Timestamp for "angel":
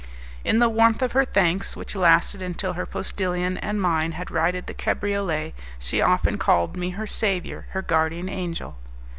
8.27-8.77